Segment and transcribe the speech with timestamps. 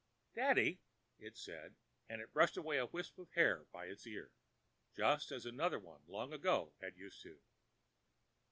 [0.33, 0.79] "Daddy!"
[1.19, 1.75] it said,
[2.09, 6.33] and it brushed away a wisp of hair by its ear—just as another one, long
[6.33, 7.37] ago, had used to.